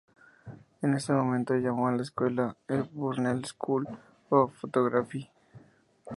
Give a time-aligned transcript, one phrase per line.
[0.81, 2.81] En ese momento, llamó a la escuela "E.
[2.91, 3.87] Brunel School
[4.31, 5.29] of Photography".